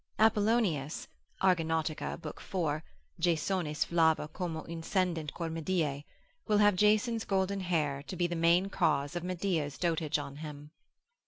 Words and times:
Apollonius 0.17 1.07
(Argonaut. 1.41 1.87
lib. 1.99 2.39
4. 2.39 2.83
Jasonis 3.21 3.85
flava 3.85 4.27
coma 4.27 4.63
incendit 4.63 5.31
cor 5.31 5.47
Medeae) 5.47 6.05
will 6.47 6.57
have 6.57 6.75
Jason's 6.75 7.23
golden 7.23 7.59
hair 7.59 8.01
to 8.07 8.15
be 8.15 8.25
the 8.25 8.35
main 8.35 8.67
cause 8.67 9.15
of 9.15 9.23
Medea's 9.23 9.77
dotage 9.77 10.17
on 10.17 10.37
him. 10.37 10.71